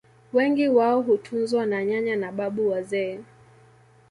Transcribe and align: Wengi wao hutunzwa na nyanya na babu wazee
Wengi 0.33 0.67
wao 0.69 1.01
hutunzwa 1.01 1.65
na 1.65 1.85
nyanya 1.85 2.15
na 2.15 2.31
babu 2.31 2.69
wazee 2.69 3.19